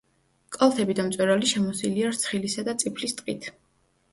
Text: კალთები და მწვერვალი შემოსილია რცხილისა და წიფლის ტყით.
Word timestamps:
კალთები 0.55 0.95
და 0.99 1.03
მწვერვალი 1.09 1.49
შემოსილია 1.51 2.09
რცხილისა 2.15 2.67
და 2.71 2.77
წიფლის 2.85 3.17
ტყით. 3.21 3.51